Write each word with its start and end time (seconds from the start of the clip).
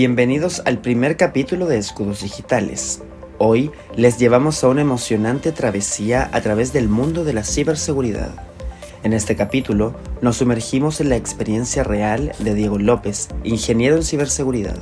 Bienvenidos 0.00 0.62
al 0.64 0.78
primer 0.78 1.16
capítulo 1.16 1.66
de 1.66 1.76
Escudos 1.76 2.22
Digitales. 2.22 3.02
Hoy 3.38 3.72
les 3.96 4.16
llevamos 4.16 4.62
a 4.62 4.68
una 4.68 4.82
emocionante 4.82 5.50
travesía 5.50 6.30
a 6.32 6.40
través 6.40 6.72
del 6.72 6.88
mundo 6.88 7.24
de 7.24 7.32
la 7.32 7.42
ciberseguridad. 7.42 8.30
En 9.02 9.12
este 9.12 9.34
capítulo 9.34 9.96
nos 10.22 10.36
sumergimos 10.36 11.00
en 11.00 11.08
la 11.08 11.16
experiencia 11.16 11.82
real 11.82 12.30
de 12.38 12.54
Diego 12.54 12.78
López, 12.78 13.26
ingeniero 13.42 13.96
en 13.96 14.04
ciberseguridad, 14.04 14.78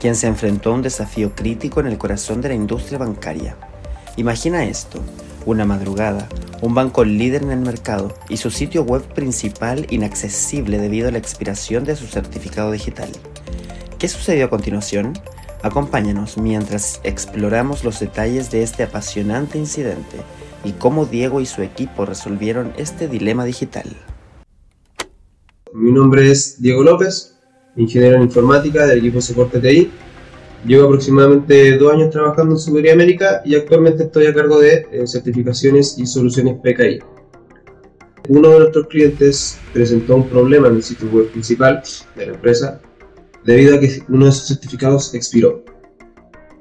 quien 0.00 0.16
se 0.16 0.28
enfrentó 0.28 0.70
a 0.70 0.76
un 0.76 0.82
desafío 0.82 1.34
crítico 1.34 1.80
en 1.80 1.86
el 1.88 1.98
corazón 1.98 2.40
de 2.40 2.48
la 2.48 2.54
industria 2.54 2.96
bancaria. 2.96 3.54
Imagina 4.16 4.64
esto, 4.64 4.98
una 5.44 5.66
madrugada, 5.66 6.26
un 6.62 6.74
banco 6.74 7.04
líder 7.04 7.42
en 7.42 7.50
el 7.50 7.60
mercado 7.60 8.14
y 8.30 8.38
su 8.38 8.50
sitio 8.50 8.82
web 8.82 9.02
principal 9.12 9.86
inaccesible 9.90 10.78
debido 10.78 11.08
a 11.08 11.12
la 11.12 11.18
expiración 11.18 11.84
de 11.84 11.96
su 11.96 12.06
certificado 12.06 12.72
digital. 12.72 13.10
¿Qué 13.98 14.06
sucedió 14.06 14.44
a 14.44 14.50
continuación? 14.50 15.14
Acompáñanos 15.60 16.38
mientras 16.38 17.00
exploramos 17.02 17.82
los 17.82 17.98
detalles 17.98 18.48
de 18.52 18.62
este 18.62 18.84
apasionante 18.84 19.58
incidente 19.58 20.18
y 20.62 20.70
cómo 20.70 21.04
Diego 21.04 21.40
y 21.40 21.46
su 21.46 21.62
equipo 21.62 22.06
resolvieron 22.06 22.72
este 22.76 23.08
dilema 23.08 23.44
digital. 23.44 23.86
Mi 25.74 25.90
nombre 25.90 26.30
es 26.30 26.62
Diego 26.62 26.84
López, 26.84 27.38
ingeniero 27.74 28.18
en 28.18 28.22
informática 28.22 28.86
del 28.86 29.00
equipo 29.00 29.20
Soporte 29.20 29.58
TI. 29.58 29.90
Llevo 30.64 30.84
aproximadamente 30.86 31.76
dos 31.76 31.92
años 31.92 32.10
trabajando 32.10 32.54
en 32.54 32.60
Seguridad 32.60 32.94
América 32.94 33.42
y 33.44 33.56
actualmente 33.56 34.04
estoy 34.04 34.26
a 34.26 34.34
cargo 34.34 34.60
de 34.60 34.86
eh, 34.92 35.06
certificaciones 35.08 35.98
y 35.98 36.06
soluciones 36.06 36.54
PKI. 36.62 37.00
Uno 38.28 38.48
de 38.50 38.58
nuestros 38.60 38.86
clientes 38.86 39.58
presentó 39.72 40.14
un 40.14 40.28
problema 40.28 40.68
en 40.68 40.76
el 40.76 40.82
sitio 40.84 41.08
web 41.08 41.32
principal 41.32 41.82
de 42.14 42.26
la 42.26 42.34
empresa 42.34 42.80
debido 43.48 43.76
a 43.76 43.80
que 43.80 44.02
uno 44.10 44.26
de 44.26 44.32
sus 44.32 44.48
certificados 44.48 45.14
expiró. 45.14 45.64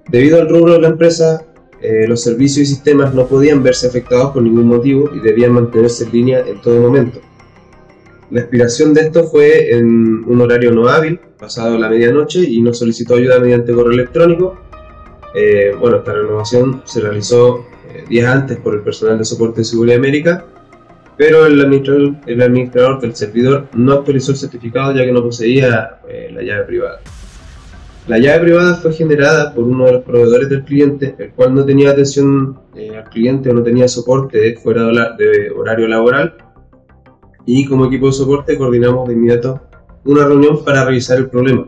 Debido 0.07 0.39
al 0.39 0.47
rubro 0.47 0.71
de 0.71 0.79
la 0.79 0.87
empresa, 0.87 1.45
eh, 1.81 2.07
los 2.07 2.23
servicios 2.23 2.59
y 2.59 2.65
sistemas 2.65 3.13
no 3.13 3.27
podían 3.27 3.61
verse 3.61 3.87
afectados 3.87 4.31
por 4.31 4.41
ningún 4.41 4.67
motivo 4.67 5.09
y 5.13 5.19
debían 5.19 5.51
mantenerse 5.51 6.05
en 6.05 6.11
línea 6.13 6.39
en 6.47 6.61
todo 6.61 6.79
momento. 6.79 7.19
La 8.31 8.39
expiración 8.39 8.93
de 8.93 9.01
esto 9.01 9.25
fue 9.25 9.75
en 9.75 10.23
un 10.25 10.39
horario 10.39 10.71
no 10.71 10.87
hábil, 10.87 11.19
pasado 11.37 11.77
la 11.77 11.89
medianoche, 11.89 12.39
y 12.39 12.61
nos 12.61 12.79
solicitó 12.79 13.15
ayuda 13.15 13.37
mediante 13.41 13.73
correo 13.73 13.91
electrónico. 13.91 14.57
Eh, 15.35 15.73
bueno, 15.77 15.97
esta 15.97 16.13
renovación 16.13 16.83
se 16.85 17.01
realizó 17.01 17.65
eh, 17.89 18.05
días 18.07 18.33
antes 18.33 18.59
por 18.59 18.73
el 18.73 18.79
personal 18.79 19.17
de 19.17 19.25
soporte 19.25 19.59
de 19.59 19.65
Seguridad 19.65 19.97
América 19.97 20.45
pero 21.17 21.47
el 21.47 21.59
administrador, 21.59 22.15
el 22.27 22.41
administrador 22.41 23.01
del 23.01 23.15
servidor 23.15 23.67
no 23.73 23.93
actualizó 23.93 24.31
el 24.31 24.37
certificado 24.37 24.93
ya 24.95 25.03
que 25.03 25.11
no 25.11 25.23
poseía 25.23 25.99
eh, 26.07 26.29
la 26.31 26.43
llave 26.43 26.63
privada. 26.65 27.01
La 28.07 28.19
llave 28.19 28.39
privada 28.39 28.75
fue 28.75 28.93
generada 28.93 29.53
por 29.53 29.65
uno 29.65 29.85
de 29.85 29.93
los 29.93 30.03
proveedores 30.03 30.47
del 30.47 30.63
cliente, 30.63 31.15
el 31.17 31.31
cual 31.31 31.53
no 31.53 31.65
tenía 31.65 31.91
atención 31.91 32.57
eh, 32.75 32.95
al 32.95 33.09
cliente 33.09 33.49
o 33.49 33.53
no 33.53 33.63
tenía 33.63 33.87
soporte 33.87 34.55
fuera 34.55 34.85
de, 35.17 35.49
horario 35.49 35.87
laboral. 35.89 36.37
Y 37.45 37.65
como 37.65 37.85
equipo 37.87 38.05
de 38.07 38.13
soporte 38.13 38.57
coordinamos 38.57 39.07
de 39.07 39.13
inmediato 39.15 39.61
una 40.05 40.25
reunión 40.25 40.63
para 40.63 40.85
revisar 40.85 41.17
el 41.17 41.29
problema. 41.29 41.67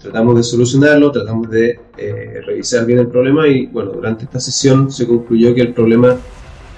Tratamos 0.00 0.36
de 0.36 0.42
solucionarlo, 0.42 1.12
tratamos 1.12 1.48
de 1.50 1.78
eh, 1.96 2.40
revisar 2.44 2.86
bien 2.86 3.00
el 3.00 3.08
problema 3.08 3.46
y 3.46 3.66
bueno, 3.66 3.92
durante 3.92 4.24
esta 4.24 4.40
sesión 4.40 4.90
se 4.90 5.06
concluyó 5.06 5.54
que 5.54 5.60
el 5.60 5.74
problema 5.74 6.16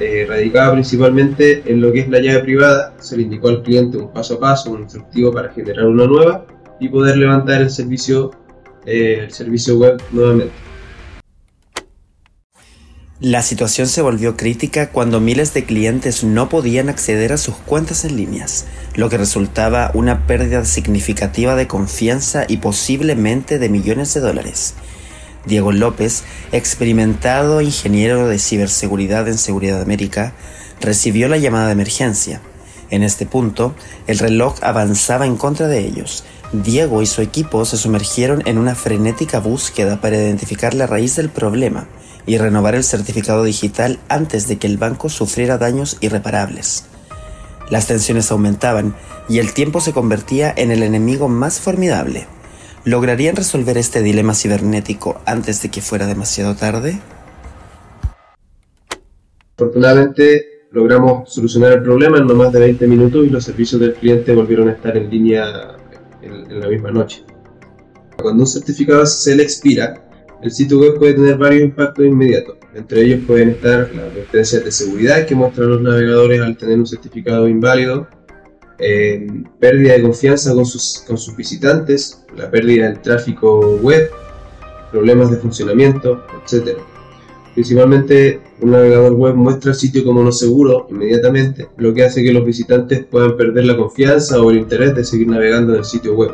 eh, 0.00 0.26
radicaba 0.26 0.72
principalmente 0.72 1.62
en 1.66 1.80
lo 1.80 1.92
que 1.92 2.00
es 2.00 2.08
la 2.08 2.20
llave 2.20 2.40
privada, 2.40 2.94
se 2.98 3.16
le 3.16 3.24
indicó 3.24 3.48
al 3.48 3.62
cliente 3.62 3.98
un 3.98 4.12
paso 4.12 4.34
a 4.34 4.40
paso, 4.40 4.70
un 4.70 4.82
instructivo 4.82 5.32
para 5.32 5.52
generar 5.52 5.86
una 5.86 6.06
nueva 6.06 6.46
y 6.80 6.88
poder 6.88 7.18
levantar 7.18 7.60
el 7.60 7.70
servicio, 7.70 8.30
eh, 8.86 9.20
el 9.24 9.30
servicio 9.30 9.78
web 9.78 10.02
nuevamente. 10.10 10.54
La 13.20 13.42
situación 13.42 13.86
se 13.86 14.00
volvió 14.00 14.34
crítica 14.38 14.88
cuando 14.88 15.20
miles 15.20 15.52
de 15.52 15.64
clientes 15.64 16.24
no 16.24 16.48
podían 16.48 16.88
acceder 16.88 17.34
a 17.34 17.36
sus 17.36 17.54
cuentas 17.54 18.06
en 18.06 18.16
líneas, 18.16 18.66
lo 18.94 19.10
que 19.10 19.18
resultaba 19.18 19.90
una 19.92 20.26
pérdida 20.26 20.64
significativa 20.64 21.54
de 21.54 21.66
confianza 21.66 22.46
y 22.48 22.56
posiblemente 22.56 23.58
de 23.58 23.68
millones 23.68 24.14
de 24.14 24.20
dólares. 24.20 24.74
Diego 25.46 25.72
López, 25.72 26.24
experimentado 26.52 27.60
ingeniero 27.60 28.28
de 28.28 28.38
ciberseguridad 28.38 29.26
en 29.28 29.38
Seguridad 29.38 29.80
América, 29.80 30.34
recibió 30.80 31.28
la 31.28 31.38
llamada 31.38 31.66
de 31.66 31.72
emergencia. 31.72 32.40
En 32.90 33.02
este 33.02 33.26
punto, 33.26 33.74
el 34.06 34.18
reloj 34.18 34.56
avanzaba 34.62 35.26
en 35.26 35.36
contra 35.36 35.68
de 35.68 35.78
ellos. 35.78 36.24
Diego 36.52 37.02
y 37.02 37.06
su 37.06 37.22
equipo 37.22 37.64
se 37.64 37.76
sumergieron 37.76 38.42
en 38.46 38.58
una 38.58 38.74
frenética 38.74 39.38
búsqueda 39.38 40.00
para 40.00 40.16
identificar 40.16 40.74
la 40.74 40.86
raíz 40.86 41.16
del 41.16 41.30
problema 41.30 41.86
y 42.26 42.38
renovar 42.38 42.74
el 42.74 42.84
certificado 42.84 43.44
digital 43.44 43.98
antes 44.08 44.48
de 44.48 44.58
que 44.58 44.66
el 44.66 44.76
banco 44.76 45.08
sufriera 45.08 45.58
daños 45.58 45.96
irreparables. 46.00 46.84
Las 47.70 47.86
tensiones 47.86 48.30
aumentaban 48.32 48.96
y 49.28 49.38
el 49.38 49.52
tiempo 49.52 49.80
se 49.80 49.92
convertía 49.92 50.52
en 50.56 50.72
el 50.72 50.82
enemigo 50.82 51.28
más 51.28 51.60
formidable. 51.60 52.26
¿Lograrían 52.84 53.36
resolver 53.36 53.76
este 53.76 54.02
dilema 54.02 54.32
cibernético 54.32 55.20
antes 55.26 55.62
de 55.62 55.70
que 55.70 55.82
fuera 55.82 56.06
demasiado 56.06 56.54
tarde? 56.54 56.98
Afortunadamente 59.56 60.66
logramos 60.72 61.30
solucionar 61.30 61.72
el 61.72 61.82
problema 61.82 62.16
en 62.16 62.26
no 62.26 62.34
más 62.34 62.52
de 62.52 62.60
20 62.60 62.86
minutos 62.86 63.26
y 63.26 63.28
los 63.28 63.44
servicios 63.44 63.80
del 63.82 63.92
cliente 63.92 64.34
volvieron 64.34 64.68
a 64.68 64.72
estar 64.72 64.96
en 64.96 65.10
línea 65.10 65.76
en, 66.22 66.58
la 66.58 66.68
misma 66.68 66.90
noche. 66.90 67.22
Cuando 68.16 68.44
un 68.44 68.46
certificado 68.46 69.04
se 69.04 69.36
le 69.36 69.42
expira, 69.42 70.08
el 70.42 70.50
sitio 70.50 70.78
web 70.78 70.98
puede 70.98 71.14
tener 71.14 71.36
varios 71.36 71.62
impactos 71.62 72.06
inmediatos. 72.06 72.56
Entre 72.74 73.02
ellos 73.02 73.20
pueden 73.26 73.50
estar 73.50 73.90
las 73.94 74.04
advertencias 74.06 74.64
de 74.64 74.72
seguridad 74.72 75.26
que 75.26 75.34
muestran 75.34 75.68
los 75.68 75.82
navegadores 75.82 76.40
al 76.40 76.56
tener 76.56 76.78
un 76.78 76.86
certificado 76.86 77.46
inválido, 77.46 78.08
pérdida 79.58 79.94
de 79.94 80.02
confianza 80.02 80.54
con 80.54 80.64
sus, 80.64 81.04
con 81.06 81.18
sus 81.18 81.36
visitantes, 81.36 82.24
la 82.36 82.50
pérdida 82.50 82.88
del 82.88 83.00
tráfico 83.00 83.76
web, 83.76 84.10
problemas 84.90 85.30
de 85.30 85.36
funcionamiento, 85.36 86.24
etc. 86.44 86.78
Principalmente, 87.54 88.40
un 88.60 88.70
navegador 88.70 89.12
web 89.14 89.34
muestra 89.34 89.72
el 89.72 89.76
sitio 89.76 90.04
como 90.04 90.22
no 90.22 90.32
seguro 90.32 90.86
inmediatamente, 90.90 91.68
lo 91.76 91.92
que 91.92 92.04
hace 92.04 92.22
que 92.22 92.32
los 92.32 92.44
visitantes 92.44 93.04
puedan 93.04 93.36
perder 93.36 93.64
la 93.66 93.76
confianza 93.76 94.40
o 94.40 94.50
el 94.50 94.58
interés 94.58 94.94
de 94.94 95.04
seguir 95.04 95.28
navegando 95.28 95.72
en 95.72 95.80
el 95.80 95.84
sitio 95.84 96.14
web. 96.14 96.30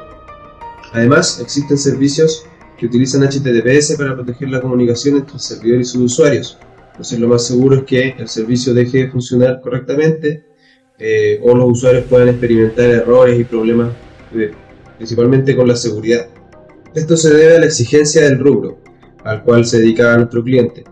Además, 0.93 1.41
existen 1.41 1.79
servicios 1.79 2.47
que 2.79 2.87
utilizan 2.87 3.23
HTTPS 3.23 3.97
para 3.97 4.15
proteger 4.15 4.51
la 4.51 4.61
comunicación 4.61 5.17
entre 5.17 5.35
el 5.35 5.41
servidor 5.41 5.81
y 5.81 5.85
sus 5.85 6.03
usuarios. 6.03 6.59
Entonces, 6.91 7.19
lo 7.19 7.29
más 7.29 7.47
seguro 7.47 7.77
es 7.77 7.85
que 7.85 8.15
el 8.19 8.29
servicio 8.29 8.75
deje 8.75 8.99
de 8.99 9.11
funcionar 9.11 9.61
correctamente 9.61 10.45
eh, 10.99 11.41
o 11.43 11.55
los 11.55 11.71
usuarios 11.71 12.05
puedan 12.05 12.29
experimentar 12.29 12.87
errores 12.87 13.39
y 13.39 13.45
problemas, 13.45 13.91
eh, 14.35 14.53
principalmente 14.97 15.55
con 15.55 15.69
la 15.69 15.77
seguridad. 15.77 16.29
Esto 16.95 17.17
se 17.17 17.35
debe 17.35 17.57
a 17.57 17.61
la 17.61 17.67
exigencia 17.67 18.23
del 18.23 18.39
rubro 18.39 18.79
al 19.25 19.43
cual 19.43 19.67
se 19.67 19.81
dedicaba 19.81 20.17
nuestro 20.17 20.43
cliente. 20.43 20.85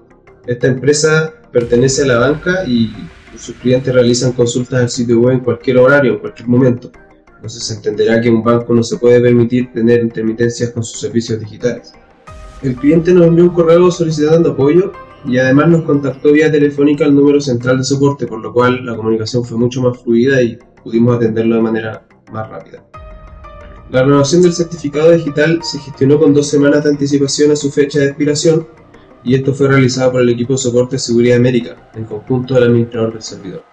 Esta 0.47 0.67
empresa 0.67 1.33
pertenece 1.53 2.03
a 2.03 2.07
la 2.07 2.19
banca 2.19 2.65
y 2.67 2.91
sus 3.37 3.55
clientes 3.57 3.95
realizan 3.95 4.33
consultas 4.33 4.81
al 4.81 4.91
sitio 4.91 5.21
web 5.21 5.35
en 5.35 5.41
cualquier 5.41 5.79
horario, 5.79 6.15
en 6.15 6.19
cualquier 6.19 6.49
momento. 6.49 6.91
Entonces 7.37 7.65
se 7.65 7.75
entenderá 7.75 8.21
que 8.21 8.31
un 8.31 8.43
banco 8.43 8.75
no 8.75 8.83
se 8.83 8.97
puede 8.97 9.21
permitir 9.21 9.73
tener 9.73 10.01
intermitencias 10.01 10.71
con 10.71 10.83
sus 10.83 11.01
servicios 11.01 11.39
digitales. 11.41 11.93
El 12.63 12.75
cliente 12.75 13.13
nos 13.13 13.27
envió 13.27 13.45
un 13.45 13.51
correo 13.51 13.91
solicitando 13.91 14.53
apoyo 14.53 14.93
y 15.27 15.39
además 15.39 15.69
nos 15.69 15.83
contactó 15.83 16.33
vía 16.33 16.51
telefónica 16.53 17.05
al 17.05 17.15
número 17.15 17.41
central 17.41 17.79
de 17.79 17.85
soporte, 17.85 18.27
por 18.27 18.41
lo 18.41 18.53
cual 18.53 18.85
la 18.85 18.97
comunicación 18.97 19.45
fue 19.45 19.57
mucho 19.57 19.81
más 19.83 20.03
fluida 20.03 20.43
y 20.43 20.59
pudimos 20.83 21.17
atenderlo 21.17 21.57
de 21.57 21.63
manera 21.63 22.07
más 22.33 22.49
rápida. 22.49 22.85
La 23.91 24.03
renovación 24.03 24.43
del 24.43 24.53
certificado 24.53 25.13
digital 25.13 25.61
se 25.63 25.79
gestionó 25.79 26.19
con 26.19 26.35
dos 26.35 26.49
semanas 26.49 26.85
de 26.85 26.91
anticipación 26.91 27.53
a 27.53 27.57
su 27.57 27.71
fecha 27.71 28.01
de 28.01 28.07
expiración 28.07 28.67
y 29.23 29.35
esto 29.35 29.55
fue 29.55 29.69
realizado 29.69 30.13
por 30.13 30.21
el 30.21 30.29
equipo 30.29 30.55
de 30.55 30.59
soporte 30.59 30.97
de 30.97 31.01
Seguridad 31.01 31.39
América, 31.39 31.91
en 31.95 32.05
conjunto 32.05 32.55
del 32.55 32.65
administrador 32.65 33.13
del 33.13 33.23
servidor. 33.23 33.65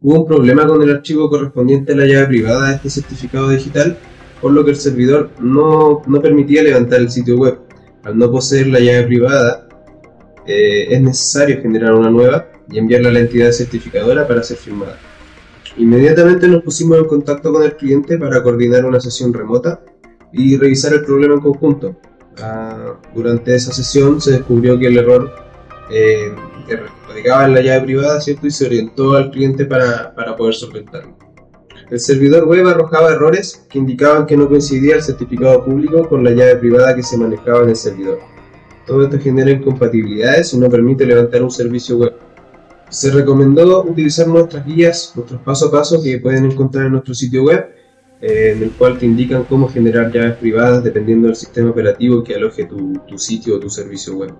Hubo 0.00 0.20
un 0.20 0.26
problema 0.26 0.66
con 0.66 0.82
el 0.82 0.90
archivo 0.90 1.30
correspondiente 1.30 1.94
a 1.94 1.96
la 1.96 2.04
llave 2.04 2.26
privada 2.26 2.68
de 2.68 2.74
este 2.76 2.90
certificado 2.90 3.48
digital, 3.48 3.96
por 4.42 4.52
lo 4.52 4.64
que 4.64 4.72
el 4.72 4.76
servidor 4.76 5.30
no, 5.40 6.02
no 6.06 6.20
permitía 6.20 6.62
levantar 6.62 7.00
el 7.00 7.10
sitio 7.10 7.38
web. 7.38 7.60
Al 8.04 8.18
no 8.18 8.30
poseer 8.30 8.66
la 8.66 8.80
llave 8.80 9.04
privada, 9.04 9.65
eh, 10.46 10.88
es 10.90 11.00
necesario 11.00 11.60
generar 11.60 11.94
una 11.94 12.10
nueva 12.10 12.48
y 12.70 12.78
enviarla 12.78 13.10
a 13.10 13.12
la 13.12 13.20
entidad 13.20 13.52
certificadora 13.52 14.26
para 14.26 14.42
ser 14.42 14.56
firmada. 14.56 14.98
Inmediatamente 15.76 16.48
nos 16.48 16.62
pusimos 16.62 16.98
en 16.98 17.04
contacto 17.04 17.52
con 17.52 17.62
el 17.62 17.76
cliente 17.76 18.16
para 18.16 18.42
coordinar 18.42 18.84
una 18.84 19.00
sesión 19.00 19.32
remota 19.32 19.82
y 20.32 20.56
revisar 20.56 20.94
el 20.94 21.04
problema 21.04 21.34
en 21.34 21.40
conjunto. 21.40 21.96
Ah, 22.40 22.98
durante 23.14 23.54
esa 23.54 23.72
sesión 23.72 24.20
se 24.20 24.32
descubrió 24.32 24.78
que 24.78 24.86
el 24.86 24.98
error 24.98 25.32
eh, 25.90 26.34
radicaba 27.08 27.46
en 27.46 27.54
la 27.54 27.60
llave 27.60 27.84
privada 27.84 28.20
¿cierto? 28.20 28.46
y 28.46 28.50
se 28.50 28.66
orientó 28.66 29.14
al 29.14 29.30
cliente 29.30 29.64
para, 29.66 30.14
para 30.14 30.36
poder 30.36 30.54
solventarlo. 30.54 31.16
El 31.90 32.00
servidor 32.00 32.46
web 32.46 32.66
arrojaba 32.66 33.12
errores 33.12 33.64
que 33.70 33.78
indicaban 33.78 34.26
que 34.26 34.36
no 34.36 34.48
coincidía 34.48 34.96
el 34.96 35.02
certificado 35.02 35.64
público 35.64 36.08
con 36.08 36.24
la 36.24 36.30
llave 36.30 36.56
privada 36.56 36.96
que 36.96 37.02
se 37.02 37.16
manejaba 37.16 37.62
en 37.62 37.70
el 37.70 37.76
servidor. 37.76 38.18
Todo 38.86 39.04
esto 39.04 39.18
genera 39.18 39.50
incompatibilidades 39.50 40.54
y 40.54 40.58
no 40.58 40.68
permite 40.70 41.04
levantar 41.04 41.42
un 41.42 41.50
servicio 41.50 41.98
web. 41.98 42.14
Se 42.88 43.10
recomendó 43.10 43.82
utilizar 43.82 44.28
nuestras 44.28 44.64
guías, 44.64 45.12
nuestros 45.16 45.40
paso 45.42 45.66
a 45.66 45.70
paso 45.72 46.00
que 46.02 46.18
pueden 46.18 46.44
encontrar 46.44 46.86
en 46.86 46.92
nuestro 46.92 47.14
sitio 47.14 47.42
web, 47.42 47.66
eh, 48.20 48.52
en 48.56 48.62
el 48.62 48.70
cual 48.70 48.96
te 48.98 49.04
indican 49.04 49.44
cómo 49.44 49.68
generar 49.68 50.12
llaves 50.12 50.36
privadas 50.36 50.84
dependiendo 50.84 51.26
del 51.26 51.36
sistema 51.36 51.70
operativo 51.70 52.22
que 52.22 52.34
aloje 52.34 52.64
tu, 52.64 53.18
sitio 53.18 53.56
o 53.56 53.60
tu 53.60 53.68
servicio 53.68 54.16
web. 54.16 54.32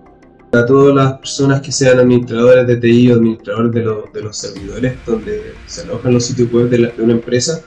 Para 0.49 0.65
todas 0.65 0.95
las 0.95 1.19
personas 1.19 1.61
que 1.61 1.73
sean 1.73 1.99
administradores 1.99 2.65
de 2.65 2.77
TI 2.77 3.11
o 3.11 3.15
administradores 3.15 3.73
de, 4.13 4.21
los 4.21 4.37
servidores 4.37 4.93
donde 5.05 5.53
se 5.65 5.81
alojan 5.81 6.13
los 6.13 6.25
sitios 6.25 6.51
web 6.53 6.69
de, 6.69 6.91
una 6.99 7.13
empresa, 7.13 7.61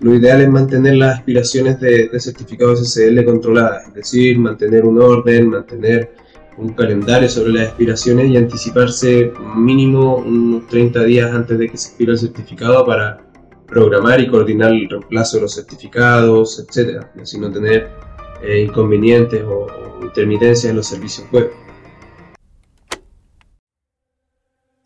lo 0.00 0.14
ideal 0.14 0.42
es 0.42 0.48
mantener 0.48 0.96
las 0.96 1.18
aspiraciones 1.18 1.80
de, 1.80 2.08
de 2.08 2.20
certificados 2.20 2.80
SSL 2.80 3.24
controladas, 3.24 3.88
es 3.88 3.94
decir, 3.94 4.38
mantener 4.38 4.84
un 4.84 5.00
orden, 5.00 5.48
mantener 5.48 6.12
un 6.58 6.70
calendario 6.70 7.28
sobre 7.28 7.52
las 7.52 7.68
expiraciones 7.68 8.30
y 8.30 8.36
anticiparse 8.36 9.32
mínimo 9.56 10.16
unos 10.16 10.66
30 10.68 11.04
días 11.04 11.32
antes 11.32 11.58
de 11.58 11.68
que 11.68 11.76
se 11.76 11.88
expire 11.88 12.12
el 12.12 12.18
certificado 12.18 12.84
para 12.84 13.18
programar 13.66 14.20
y 14.20 14.28
coordinar 14.28 14.70
el 14.72 14.88
reemplazo 14.88 15.36
de 15.36 15.42
los 15.42 15.54
certificados, 15.54 16.58
etc. 16.58 17.04
Y 17.16 17.20
así 17.22 17.38
no 17.38 17.50
tener 17.50 17.90
eh, 18.42 18.62
inconvenientes 18.62 19.42
o, 19.42 19.66
o 19.66 20.04
intermitencias 20.04 20.70
en 20.70 20.76
los 20.76 20.86
servicios 20.86 21.26
web. 21.32 21.50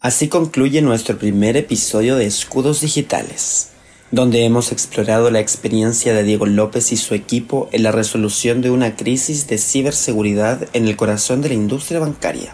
Así 0.01 0.29
concluye 0.29 0.81
nuestro 0.81 1.19
primer 1.19 1.57
episodio 1.57 2.17
de 2.17 2.25
Escudos 2.25 2.81
Digitales 2.81 3.71
donde 4.11 4.45
hemos 4.45 4.73
explorado 4.73 5.31
la 5.31 5.39
experiencia 5.39 6.13
de 6.13 6.25
Diego 6.25 6.47
López 6.47 6.91
y 6.91 6.97
su 6.97 7.15
equipo 7.15 7.69
en 7.71 7.85
la 7.85 7.93
resolución 7.93 8.61
de 8.61 8.71
una 8.71 8.97
crisis 8.97 9.47
de 9.47 9.57
ciberseguridad 9.57 10.69
en 10.73 10.89
el 10.89 10.97
corazón 10.97 11.43
de 11.43 11.51
la 11.51 11.55
industria 11.55 12.01
bancaria. 12.01 12.53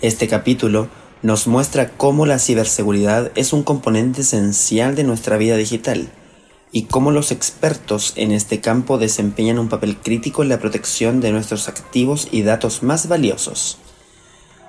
Este 0.00 0.28
capítulo 0.28 0.88
nos 1.22 1.48
muestra 1.48 1.90
cómo 1.90 2.24
la 2.24 2.38
ciberseguridad 2.38 3.32
es 3.34 3.52
un 3.52 3.64
componente 3.64 4.20
esencial 4.20 4.94
de 4.94 5.02
nuestra 5.02 5.38
vida 5.38 5.56
digital 5.56 6.08
y 6.70 6.84
cómo 6.84 7.10
los 7.10 7.32
expertos 7.32 8.12
en 8.16 8.30
este 8.30 8.60
campo 8.60 8.98
desempeñan 8.98 9.58
un 9.58 9.68
papel 9.68 9.96
crítico 9.96 10.42
en 10.42 10.50
la 10.50 10.60
protección 10.60 11.20
de 11.20 11.32
nuestros 11.32 11.68
activos 11.68 12.28
y 12.30 12.42
datos 12.42 12.82
más 12.82 13.08
valiosos. 13.08 13.78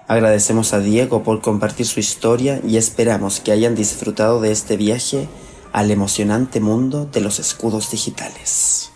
Agradecemos 0.08 0.74
a 0.74 0.80
Diego 0.80 1.24
por 1.24 1.42
compartir 1.42 1.86
su 1.86 2.00
historia 2.00 2.60
y 2.68 2.78
esperamos 2.78 3.40
que 3.40 3.52
hayan 3.52 3.76
disfrutado 3.76 4.40
de 4.40 4.52
este 4.52 4.78
viaje 4.78 5.28
al 5.76 5.92
emocionante 5.92 6.62
mundo 6.62 7.06
de 7.06 7.20
los 7.20 7.38
escudos 7.38 7.92
digitales. 7.92 8.92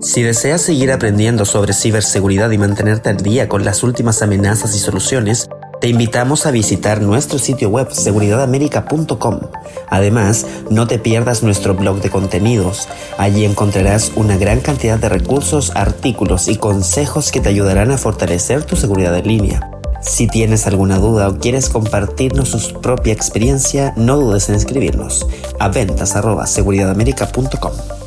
Si 0.00 0.22
deseas 0.22 0.62
seguir 0.62 0.90
aprendiendo 0.90 1.44
sobre 1.44 1.74
ciberseguridad 1.74 2.50
y 2.50 2.56
mantenerte 2.56 3.10
al 3.10 3.18
día 3.18 3.46
con 3.46 3.62
las 3.66 3.82
últimas 3.82 4.22
amenazas 4.22 4.74
y 4.74 4.78
soluciones, 4.78 5.48
te 5.82 5.88
invitamos 5.88 6.46
a 6.46 6.50
visitar 6.50 7.02
nuestro 7.02 7.38
sitio 7.38 7.68
web 7.68 7.92
seguridadamerica.com. 7.92 9.40
Además, 9.90 10.46
no 10.70 10.86
te 10.86 10.98
pierdas 10.98 11.42
nuestro 11.42 11.74
blog 11.74 12.00
de 12.00 12.08
contenidos. 12.08 12.88
Allí 13.18 13.44
encontrarás 13.44 14.12
una 14.16 14.38
gran 14.38 14.60
cantidad 14.60 14.98
de 14.98 15.10
recursos, 15.10 15.72
artículos 15.74 16.48
y 16.48 16.56
consejos 16.56 17.30
que 17.30 17.40
te 17.40 17.50
ayudarán 17.50 17.90
a 17.90 17.98
fortalecer 17.98 18.64
tu 18.64 18.76
seguridad 18.76 19.14
en 19.18 19.28
línea. 19.28 19.73
Si 20.04 20.26
tienes 20.26 20.66
alguna 20.66 20.98
duda 20.98 21.28
o 21.28 21.38
quieres 21.38 21.70
compartirnos 21.70 22.50
su 22.50 22.80
propia 22.80 23.14
experiencia, 23.14 23.94
no 23.96 24.18
dudes 24.18 24.50
en 24.50 24.54
escribirnos 24.54 25.26
a 25.58 25.68
ventas.seguridadamerica.com. 25.68 28.03